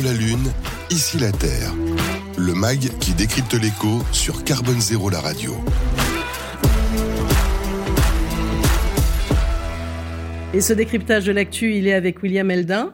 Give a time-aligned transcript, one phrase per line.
[0.00, 0.52] La Lune,
[0.90, 1.72] ici la Terre.
[2.36, 5.54] Le MAG qui décrypte l'écho sur Carbone Zéro la radio.
[10.52, 12.92] Et ce décryptage de l'actu, il est avec William Eldin.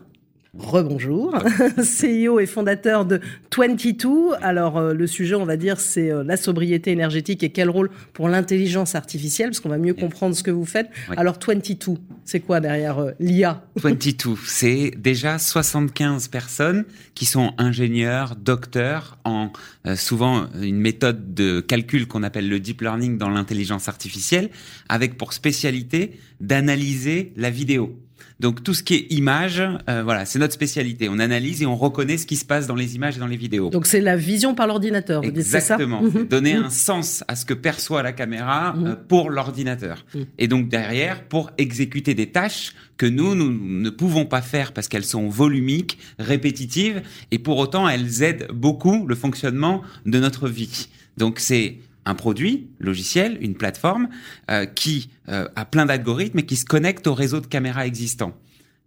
[0.59, 1.39] Rebonjour,
[1.79, 3.21] CEO et fondateur de
[3.57, 4.35] 22.
[4.43, 7.89] Alors euh, le sujet, on va dire, c'est euh, la sobriété énergétique et quel rôle
[8.15, 10.89] pour l'intelligence artificielle, parce qu'on va mieux comprendre ce que vous faites.
[11.16, 18.35] Alors 22, c'est quoi derrière euh, l'IA 22, c'est déjà 75 personnes qui sont ingénieurs,
[18.35, 19.52] docteurs en
[19.95, 24.51] souvent une méthode de calcul qu'on appelle le deep learning dans l'intelligence artificielle,
[24.88, 27.96] avec pour spécialité d'analyser la vidéo.
[28.41, 31.09] Donc tout ce qui est image, euh, voilà, c'est notre spécialité.
[31.10, 33.37] On analyse et on reconnaît ce qui se passe dans les images et dans les
[33.37, 33.70] vidéos.
[33.70, 35.24] Donc c'est la vision par l'ordinateur.
[35.24, 36.01] Exactement.
[36.02, 40.05] Vous Donner un sens à ce que perçoit la caméra euh, pour l'ordinateur.
[40.38, 44.88] Et donc derrière, pour exécuter des tâches que nous, nous ne pouvons pas faire parce
[44.88, 50.88] qu'elles sont volumiques, répétitives, et pour autant elles aident beaucoup le fonctionnement de notre vie.
[51.16, 54.09] Donc c'est un produit logiciel, une plateforme
[54.51, 58.34] euh, qui euh, a plein d'algorithmes et qui se connecte au réseau de caméras existants.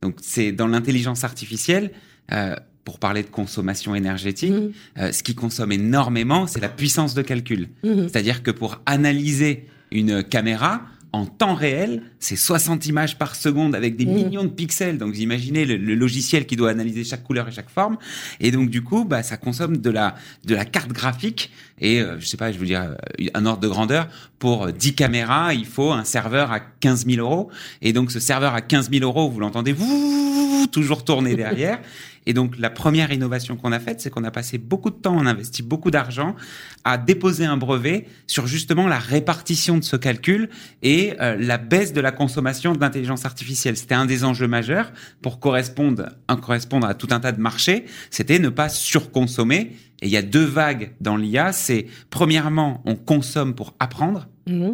[0.02, 1.92] Donc c'est dans l'intelligence artificielle.
[2.32, 2.56] Euh,
[2.86, 5.14] pour parler de consommation énergétique, mmh.
[5.14, 7.70] ce qui consomme énormément, c'est la puissance de calcul.
[7.82, 8.10] Mmh.
[8.10, 10.82] C'est-à-dire que pour analyser une caméra,
[11.14, 14.14] en temps réel, c'est 60 images par seconde avec des mmh.
[14.14, 14.98] millions de pixels.
[14.98, 17.98] Donc vous imaginez le, logiciel qui doit analyser chaque couleur et chaque forme.
[18.40, 22.20] Et donc du coup, bah, ça consomme de la de la carte graphique et euh,
[22.20, 24.08] je sais pas, je veux dire euh, un ordre de grandeur
[24.40, 27.50] pour 10 caméras, il faut un serveur à 15 000 euros.
[27.84, 31.80] Et donc ce serveur à 15 000 euros, vous l'entendez, vous toujours tourner derrière.
[32.26, 35.16] Et donc la première innovation qu'on a faite, c'est qu'on a passé beaucoup de temps,
[35.16, 36.36] on a investi beaucoup d'argent
[36.84, 40.50] à déposer un brevet sur justement la répartition de ce calcul
[40.82, 43.78] et euh, la baisse de la consommation de l'intelligence artificielle.
[43.78, 46.10] C'était un des enjeux majeurs pour correspondre,
[46.42, 47.86] correspondre à tout un tas de marchés.
[48.10, 49.76] C'était ne pas surconsommer.
[50.02, 51.54] Et il y a deux vagues dans l'IA.
[51.54, 54.28] C'est premièrement, on consomme pour apprendre.
[54.48, 54.72] Mmh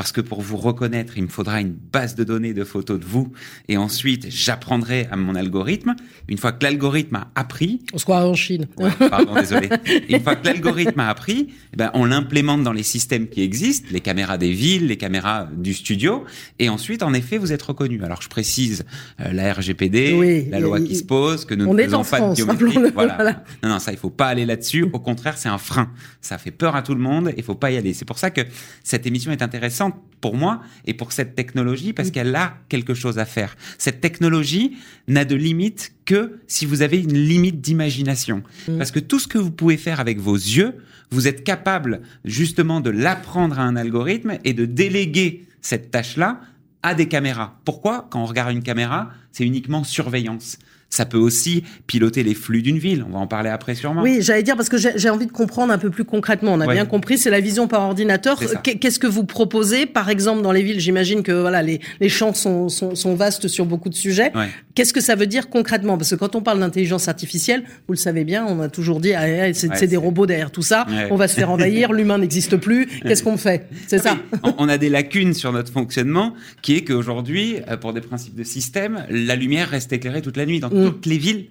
[0.00, 3.04] parce que pour vous reconnaître, il me faudra une base de données de photos de
[3.04, 3.34] vous,
[3.68, 5.94] et ensuite j'apprendrai à mon algorithme.
[6.26, 8.66] Une fois que l'algorithme a appris, on se croit en Chine.
[9.10, 9.68] pardon, désolé.
[10.08, 13.88] Une fois que l'algorithme a appris, eh ben on l'implémente dans les systèmes qui existent,
[13.92, 16.24] les caméras des villes, les caméras du studio,
[16.58, 18.02] et ensuite, en effet, vous êtes reconnu.
[18.02, 18.86] Alors je précise
[19.20, 22.34] euh, la RGPD, la loi qui se pose, que nous on ne faisons pas de
[22.36, 22.90] biométrie.
[22.94, 23.44] Voilà.
[23.62, 24.86] Non, non, ça, il faut pas aller là-dessus.
[24.94, 25.92] Au contraire, c'est un frein.
[26.22, 27.34] Ça fait peur à tout le monde.
[27.36, 27.92] Il faut pas y aller.
[27.92, 28.40] C'est pour ça que
[28.82, 29.89] cette émission est intéressante
[30.20, 32.12] pour moi et pour cette technologie parce mm.
[32.12, 33.56] qu'elle a quelque chose à faire.
[33.78, 34.76] Cette technologie
[35.08, 38.42] n'a de limite que si vous avez une limite d'imagination.
[38.68, 38.78] Mm.
[38.78, 40.74] Parce que tout ce que vous pouvez faire avec vos yeux,
[41.10, 46.40] vous êtes capable justement de l'apprendre à un algorithme et de déléguer cette tâche-là
[46.82, 47.58] à des caméras.
[47.64, 48.08] Pourquoi?
[48.10, 50.58] Quand on regarde une caméra, c'est uniquement surveillance.
[50.90, 53.04] Ça peut aussi piloter les flux d'une ville.
[53.08, 54.02] On va en parler après sûrement.
[54.02, 56.52] Oui, j'allais dire parce que j'ai envie de comprendre un peu plus concrètement.
[56.52, 58.40] On a bien compris, c'est la vision par ordinateur.
[58.62, 62.34] Qu'est-ce que vous proposez, par exemple, dans les villes J'imagine que voilà, les, les champs
[62.34, 64.32] sont, sont, sont, vastes sur beaucoup de sujets.
[64.74, 65.96] Qu'est-ce que ça veut dire concrètement?
[65.96, 69.12] Parce que quand on parle d'intelligence artificielle, vous le savez bien, on a toujours dit
[69.14, 70.86] ah, ah c'est des robots derrière tout ça.
[71.10, 72.86] On va se faire envahir, l'humain n'existe plus.
[73.02, 73.68] Qu'est-ce qu'on fait?
[73.86, 74.16] C'est ça.
[74.58, 78.42] on a des lacunes sur notre fonctionnement, qui est qu'aujourd'hui, euh, pour des principes de
[78.42, 81.46] système, la lumière reste éclairée toute la nuit dans toutes les villes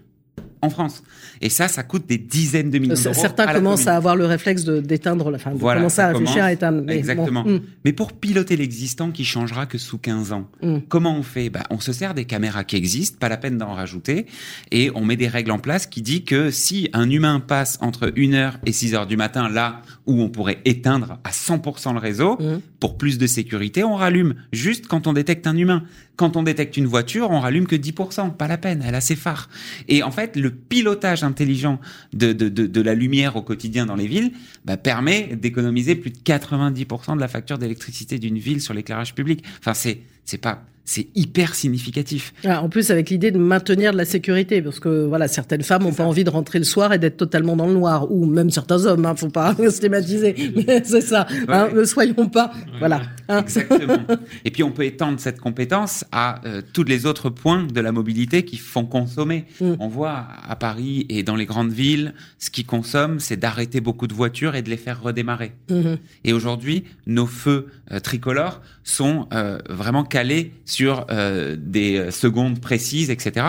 [0.61, 1.03] en France.
[1.41, 3.13] Et ça, ça coûte des dizaines de millions d'euros.
[3.13, 6.83] Certains commencent à avoir le réflexe d'éteindre, enfin, de commencer à réfléchir à éteindre.
[6.85, 7.45] Mais Exactement.
[7.45, 7.61] Hmm.
[7.85, 10.79] Mais pour piloter l'existant qui changera que sous 15 ans, hmm.
[10.89, 11.49] comment on fait?
[11.49, 14.25] Bah, On se sert des caméras qui existent, pas la peine d'en rajouter,
[14.71, 18.07] et on met des règles en place qui dit que si un humain passe entre
[18.07, 22.37] 1h et 6h du matin, là où on pourrait éteindre à 100% le réseau,
[22.79, 25.83] pour plus de sécurité, on rallume juste quand on détecte un humain.
[26.19, 29.15] Quand on détecte une voiture, on rallume que 10%, pas la peine, elle a ses
[29.15, 29.49] phares.
[29.87, 31.79] Et en fait, le pilotage intelligent
[32.11, 34.33] de, de, de, la lumière au quotidien dans les villes
[34.65, 39.45] bah, permet d'économiser plus de 90% de la facture d'électricité d'une ville sur l'éclairage public.
[39.59, 42.33] Enfin, c'est c'est pas c'est hyper significatif.
[42.43, 45.83] Ah, en plus, avec l'idée de maintenir de la sécurité, parce que voilà, certaines femmes
[45.83, 48.49] n'ont pas envie de rentrer le soir et d'être totalement dans le noir, ou même
[48.49, 51.27] certains hommes, hein, faut pas stigmatiser, mais c'est ça.
[51.47, 53.03] Hein, ne soyons pas, voilà.
[53.27, 53.41] Hein.
[53.41, 53.99] Exactement.
[54.43, 57.91] Et puis on peut étendre cette compétence à euh, tous les autres points de la
[57.91, 59.45] mobilité qui font consommer.
[59.61, 59.73] Mm.
[59.79, 64.07] On voit à Paris et dans les grandes villes, ce qui consomme, c'est d'arrêter beaucoup
[64.07, 65.51] de voitures et de les faire redémarrer.
[65.69, 65.97] Mm-hmm.
[66.23, 73.09] Et aujourd'hui, nos feux euh, tricolores sont euh, vraiment calés sur euh, des secondes précises,
[73.09, 73.45] etc.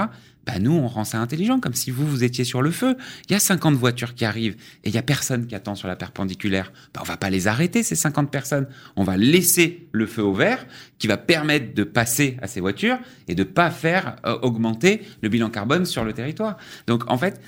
[0.47, 2.97] Bah nous, on rend ça intelligent, comme si vous, vous étiez sur le feu.
[3.29, 5.87] Il y a 50 voitures qui arrivent et il y a personne qui attend sur
[5.87, 6.73] la perpendiculaire.
[6.95, 8.67] Bah, on va pas les arrêter, ces 50 personnes.
[8.97, 10.67] On va laisser le feu au vert
[10.99, 12.99] qui va permettre de passer à ces voitures
[13.29, 16.57] et de pas faire augmenter le bilan carbone sur le territoire.
[16.87, 17.41] Donc, en fait,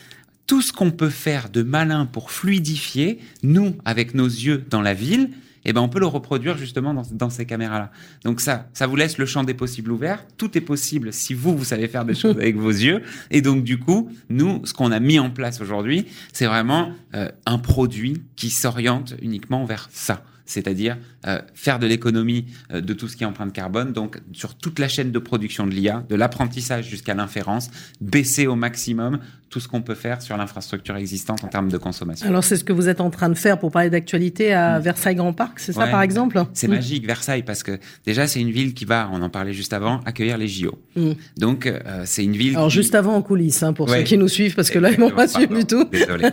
[0.47, 4.95] tout ce qu'on peut faire de malin pour fluidifier, nous, avec nos yeux dans la
[4.95, 5.31] ville,
[5.65, 7.91] eh ben on peut le reproduire justement dans, dans ces caméras-là.
[8.25, 10.25] Donc ça, ça vous laisse le champ des possibles ouvert.
[10.37, 13.03] Tout est possible si vous, vous savez faire des choses avec vos yeux.
[13.31, 17.29] Et donc du coup, nous, ce qu'on a mis en place aujourd'hui, c'est vraiment euh,
[17.47, 20.97] un produit qui s'oriente uniquement vers ça c'est-à-dire
[21.27, 24.79] euh, faire de l'économie euh, de tout ce qui est empreinte carbone, donc sur toute
[24.79, 27.71] la chaîne de production de l'IA, de l'apprentissage jusqu'à l'inférence,
[28.01, 29.19] baisser au maximum
[29.53, 32.27] tout ce qu'on peut faire sur l'infrastructure existante en termes de consommation.
[32.27, 34.83] Alors c'est ce que vous êtes en train de faire pour parler d'actualité à mm.
[34.83, 36.71] Versailles Grand Parc, c'est ça par exemple C'est mm.
[36.71, 40.01] magique Versailles parce que déjà c'est une ville qui va, on en parlait juste avant,
[40.07, 40.79] accueillir les JO.
[40.97, 41.13] Mm.
[41.37, 42.57] Donc euh, c'est une ville.
[42.57, 44.99] Alors juste avant en coulisses hein, pour ceux qui nous suivent parce que là ils
[44.99, 45.85] m'ont pas suivi du tout.
[45.93, 46.31] Désolé.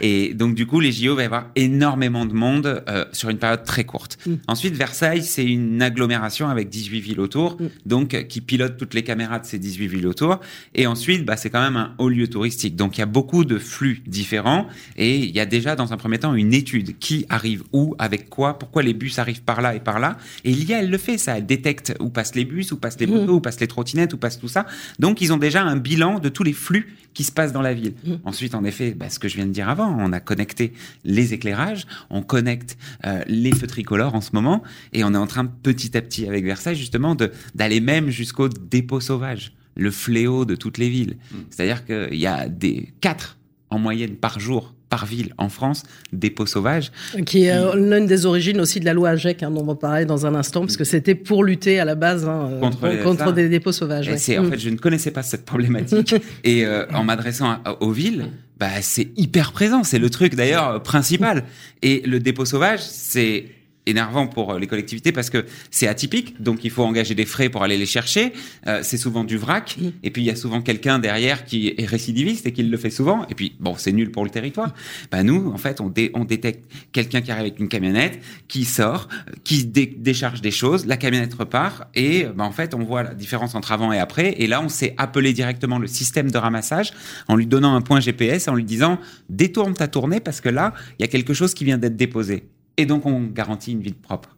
[0.00, 2.82] Et donc du coup les JO va y avoir énormément de monde
[3.12, 4.18] sur une période très courte.
[4.46, 7.56] Ensuite Versailles c'est une agglomération avec 18 villes autour,
[7.86, 10.40] donc qui pilote toutes les caméras de ces 18 villes autour.
[10.74, 13.44] Et ensuite bah, c'est quand même un haut lieu touristique donc il y a beaucoup
[13.44, 14.66] de flux différents
[14.96, 18.28] et il y a déjà dans un premier temps une étude qui arrive où, avec
[18.28, 20.16] quoi, pourquoi les bus arrivent par là et par là.
[20.44, 21.38] Et l'IA, elle le fait, ça.
[21.38, 23.10] Elle détecte où passent les bus, où passent les mmh.
[23.10, 24.66] motos, où passent les trottinettes, où passe tout ça.
[24.98, 27.74] Donc ils ont déjà un bilan de tous les flux qui se passent dans la
[27.74, 27.94] ville.
[28.04, 28.12] Mmh.
[28.24, 30.72] Ensuite, en effet, bah, ce que je viens de dire avant, on a connecté
[31.04, 34.62] les éclairages, on connecte euh, les feux tricolores en ce moment,
[34.92, 37.16] et on est en train petit à petit avec Versailles justement
[37.54, 41.16] d'aller même jusqu'au dépôt sauvage le fléau de toutes les villes.
[41.32, 41.38] Hmm.
[41.50, 43.38] C'est-à-dire qu'il y a des quatre
[43.70, 46.92] en moyenne par jour par ville en France, dépôts sauvages.
[47.24, 49.74] Qui est euh, l'une des origines aussi de la loi AGEC, hein, dont on va
[49.74, 53.32] parler dans un instant, parce que c'était pour lutter à la base hein, euh, contre,
[53.32, 54.10] des dépôts sauvages.
[54.18, 54.50] c'est En hmm.
[54.50, 56.14] fait, je ne connaissais pas cette problématique.
[56.44, 58.26] et euh, en m'adressant aux villes,
[58.60, 59.82] bah, c'est hyper présent.
[59.82, 61.44] C'est le truc d'ailleurs principal.
[61.80, 63.46] Et le dépôt sauvage, c'est
[63.86, 67.48] énervant pour euh, les collectivités parce que c'est atypique, donc il faut engager des frais
[67.48, 68.32] pour aller les chercher.
[68.66, 71.86] Euh, c'est souvent du vrac, et puis il y a souvent quelqu'un derrière qui est
[71.86, 73.26] récidiviste et qui le fait souvent.
[73.28, 74.74] Et puis bon, c'est nul pour le territoire.
[75.10, 79.08] Bah nous, en fait, on, on détecte quelqu'un qui arrive avec une camionnette, qui sort,
[79.44, 83.54] qui décharge des choses, la camionnette repart, et bah, en fait, on voit la différence
[83.54, 84.34] entre avant et après.
[84.38, 86.92] Et là, on s'est appelé directement le système de ramassage
[87.28, 88.98] en lui donnant un point GPS, en lui disant
[89.28, 92.44] détourne ta tournée parce que là, il y a quelque chose qui vient d'être déposé
[92.76, 94.36] et donc on garantit une ville propre.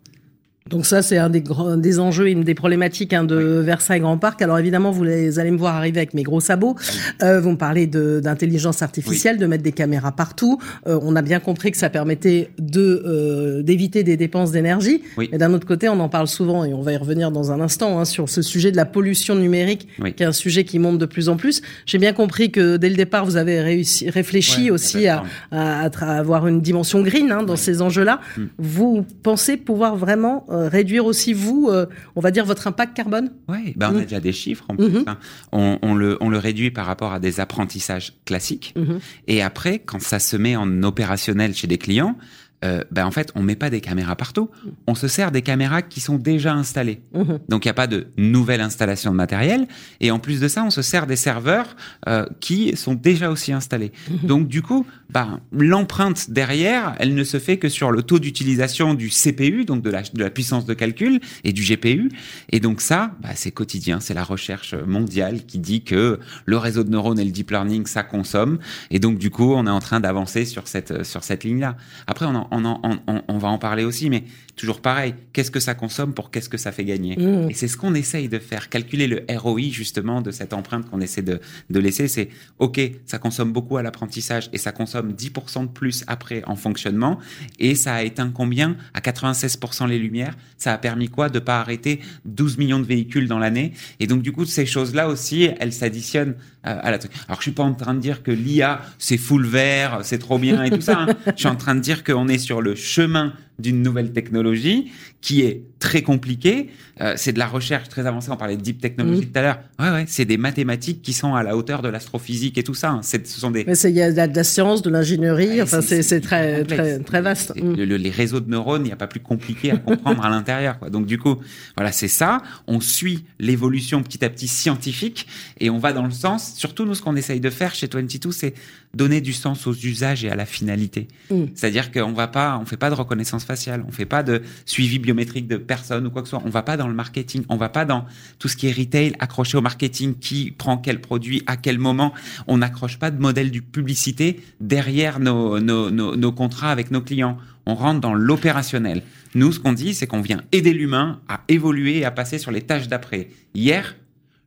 [0.70, 4.16] Donc ça, c'est un des, grands, des enjeux, une des problématiques hein, de Versailles Grand
[4.16, 4.40] Parc.
[4.40, 6.74] Alors évidemment, vous allez me voir arriver avec mes gros sabots.
[7.22, 10.58] Euh, vous me parlez d'intelligence artificielle, de mettre des caméras partout.
[10.86, 15.02] Euh, on a bien compris que ça permettait de euh, d'éviter des dépenses d'énergie.
[15.18, 17.60] Mais d'un autre côté, on en parle souvent et on va y revenir dans un
[17.60, 19.86] instant hein, sur ce sujet de la pollution numérique,
[20.16, 21.60] qui est un sujet qui monte de plus en plus.
[21.84, 26.46] J'ai bien compris que dès le départ, vous avez réussi, réfléchi aussi à, à, avoir
[26.46, 28.22] une dimension green hein, dans ces enjeux-là.
[28.38, 28.44] Hmm.
[28.56, 31.86] Vous pensez pouvoir vraiment euh, réduire aussi, vous, euh,
[32.16, 33.30] on va dire, votre impact carbone?
[33.48, 34.04] Oui, ben on a mmh.
[34.04, 34.88] déjà des chiffres en plus.
[34.88, 35.04] Mmh.
[35.06, 35.18] Hein.
[35.52, 38.74] On, le, on le réduit par rapport à des apprentissages classiques.
[38.76, 38.96] Mmh.
[39.28, 42.16] Et après, quand ça se met en opérationnel chez des clients,
[42.64, 44.50] euh, ben en fait, on met pas des caméras partout.
[44.86, 47.02] On se sert des caméras qui sont déjà installées.
[47.12, 47.40] Mhm.
[47.48, 49.66] Donc, il n'y a pas de nouvelle installation de matériel.
[50.00, 51.76] Et en plus de ça, on se sert des serveurs
[52.08, 53.92] euh, qui sont déjà aussi installés.
[54.10, 54.28] Mhm.
[54.28, 58.94] Donc, du coup, ben, l'empreinte derrière, elle ne se fait que sur le taux d'utilisation
[58.94, 62.10] du CPU, donc de la, de la puissance de calcul, et du GPU.
[62.50, 64.00] Et donc ça, ben, c'est quotidien.
[64.00, 67.86] C'est la recherche mondiale qui dit que le réseau de neurones et le deep learning,
[67.86, 68.58] ça consomme.
[68.90, 71.76] Et donc, du coup, on est en train d'avancer sur cette, sur cette ligne-là.
[72.06, 74.24] Après, on en, on, va en parler aussi, mais
[74.56, 77.50] toujours pareil, qu'est-ce que ça consomme pour qu'est-ce que ça fait gagner mmh.
[77.50, 81.00] Et c'est ce qu'on essaye de faire, calculer le ROI justement de cette empreinte qu'on
[81.00, 85.68] essaie de, laisser, c'est ok, ça consomme beaucoup à l'apprentissage et ça consomme 10% de
[85.68, 87.18] plus après en fonctionnement,
[87.58, 88.76] et ça a éteint combien?
[88.94, 91.28] À 96% les lumières, ça a permis quoi?
[91.28, 95.08] De pas arrêter 12 millions de véhicules dans l'année, et donc du coup ces choses-là
[95.08, 97.12] aussi, elles s'additionnent à la truc.
[97.28, 100.38] Alors je suis pas en train de dire que l'IA c'est full vert, c'est trop
[100.38, 101.14] bien et tout ça, hein.
[101.26, 105.42] je suis en train de dire qu'on est sur le chemin d'une nouvelle technologie qui
[105.42, 106.70] est très compliquée.
[107.00, 108.30] Euh, c'est de la recherche très avancée.
[108.30, 109.30] On parlait de deep technology mmh.
[109.30, 109.58] tout à l'heure.
[109.78, 112.90] Ouais, ouais, c'est des mathématiques qui sont à la hauteur de l'astrophysique et tout ça.
[112.90, 113.00] Hein.
[113.02, 113.64] ce sont des.
[113.66, 115.60] Mais il y a de la, science, de l'ingénierie.
[115.60, 117.52] enfin, c'est très, très, très vaste.
[117.54, 117.74] Mmh.
[117.74, 120.78] les réseaux de neurones, il n'y a pas plus compliqué à comprendre à l'intérieur.
[120.90, 121.36] Donc du coup,
[121.76, 122.40] voilà, c'est ça.
[122.66, 125.26] On suit l'évolution petit à petit scientifique
[125.60, 126.54] et on va dans le sens.
[126.56, 128.54] Surtout nous, ce qu'on essaye de faire chez 22, c'est
[128.94, 131.08] donner du sens aux usages et à la finalité.
[131.30, 131.42] Mmh.
[131.54, 134.98] C'est-à-dire qu'on va pas, on fait pas de reconnaissance faciale, on fait pas de suivi
[134.98, 135.73] biométrique de personnes
[136.04, 136.42] ou quoi que ce soit.
[136.44, 138.04] On va pas dans le marketing, on va pas dans
[138.38, 142.12] tout ce qui est retail accroché au marketing, qui prend quel produit à quel moment.
[142.46, 147.00] On n'accroche pas de modèle du publicité derrière nos, nos, nos, nos contrats avec nos
[147.00, 147.38] clients.
[147.66, 149.02] On rentre dans l'opérationnel.
[149.34, 152.50] Nous, ce qu'on dit, c'est qu'on vient aider l'humain à évoluer et à passer sur
[152.50, 153.28] les tâches d'après.
[153.54, 153.96] Hier,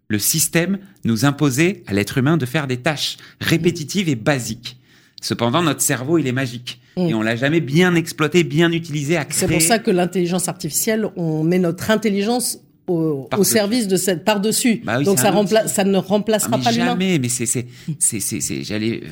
[0.07, 4.76] le système nous imposait à l'être humain de faire des tâches répétitives et basiques.
[5.21, 6.79] Cependant, notre cerveau, il est magique.
[6.95, 7.07] Mm.
[7.07, 11.43] Et on l'a jamais bien exploité, bien utilisé, C'est pour ça que l'intelligence artificielle, on
[11.43, 14.81] met notre intelligence au, service de cette par-dessus.
[14.83, 16.85] Bah Donc ça, remplace, ça ne remplacera ah, pas l'humain.
[16.85, 17.67] Jamais, mais c'est, c'est,
[17.99, 19.03] c'est, c'est, j'allais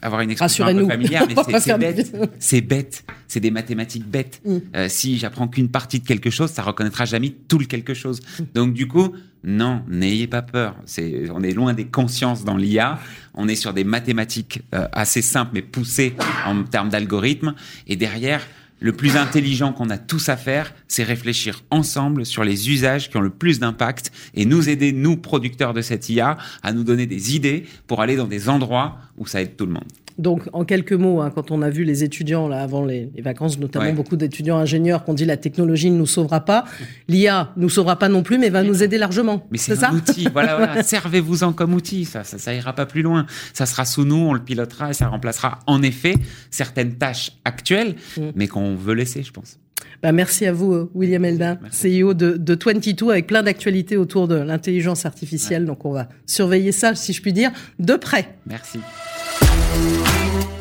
[0.00, 2.16] avoir une expression un peu familière, mais c'est, bête.
[2.38, 3.04] C'est bête.
[3.26, 4.40] C'est des mathématiques bêtes.
[4.44, 4.56] Mm.
[4.76, 8.20] Euh, si j'apprends qu'une partie de quelque chose, ça reconnaîtra jamais tout le quelque chose.
[8.20, 8.42] Mm.
[8.54, 10.76] Donc du coup, non, n'ayez pas peur.
[10.86, 12.98] C'est, on est loin des consciences dans l'IA.
[13.34, 16.14] On est sur des mathématiques euh, assez simples mais poussées
[16.46, 17.54] en termes d'algorithmes.
[17.86, 18.40] Et derrière,
[18.86, 23.16] le plus intelligent qu'on a tous à faire, c'est réfléchir ensemble sur les usages qui
[23.16, 27.06] ont le plus d'impact et nous aider, nous, producteurs de cette IA, à nous donner
[27.06, 29.92] des idées pour aller dans des endroits où ça aide tout le monde.
[30.18, 33.58] Donc, en quelques mots, hein, quand on a vu les étudiants là avant les, vacances,
[33.58, 36.64] notamment beaucoup d'étudiants ingénieurs qui ont dit la technologie ne nous sauvera pas,
[37.08, 39.46] l'IA nous sauvera pas non plus, mais va nous aider largement.
[39.50, 40.28] Mais c'est un outil.
[40.36, 40.82] Voilà, voilà.
[40.82, 42.04] servez-vous-en comme outil.
[42.04, 43.26] Ça, ça, ça, ira pas plus loin.
[43.54, 46.14] Ça sera sous nous, on le pilotera et ça remplacera en effet
[46.50, 48.22] certaines tâches actuelles, mm.
[48.34, 49.58] mais qu'on veut laisser, je pense.
[50.02, 54.28] Bah, merci à vous, euh, William Eldin, CEO de, de 22, avec plein d'actualités autour
[54.28, 55.64] de l'intelligence artificielle.
[55.64, 58.36] Donc, on va surveiller ça, si je puis dire, de près.
[58.46, 58.78] Merci.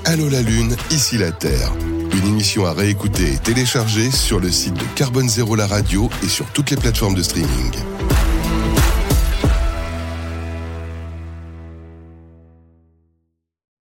[0.05, 1.71] Allô la Lune, ici la Terre.
[2.13, 6.27] Une émission à réécouter et télécharger sur le site de Carbone Zéro la radio et
[6.27, 7.94] sur toutes les plateformes de streaming.